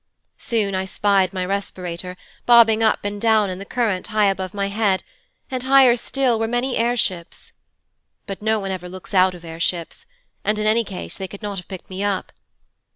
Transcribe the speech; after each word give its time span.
Soon 0.39 0.73
I 0.73 0.85
spied 0.85 1.31
my 1.31 1.45
respirator, 1.45 2.17
bobbing 2.47 2.81
up 2.81 3.05
and 3.05 3.21
down 3.21 3.51
in 3.51 3.59
the 3.59 3.65
current 3.65 4.07
high 4.07 4.25
above 4.25 4.51
my 4.51 4.67
head, 4.67 5.03
and 5.51 5.61
higher 5.61 5.95
still 5.95 6.39
were 6.39 6.47
many 6.47 6.75
air 6.75 6.97
ships. 6.97 7.53
But 8.25 8.41
no 8.41 8.57
one 8.57 8.71
ever 8.71 8.89
looks 8.89 9.13
out 9.13 9.35
of 9.35 9.45
air 9.45 9.59
ships, 9.59 10.07
and 10.43 10.57
in 10.57 10.65
any 10.65 10.83
case 10.83 11.17
they 11.19 11.27
could 11.27 11.43
not 11.43 11.59
have 11.59 11.67
picked 11.67 11.87
me 11.91 12.03
up. 12.03 12.31